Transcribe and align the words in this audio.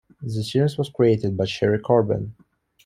The 0.23 0.41
series 0.43 0.79
was 0.79 0.89
created 0.89 1.37
by 1.37 1.45
Sherry 1.45 1.77
Coben. 1.77 2.31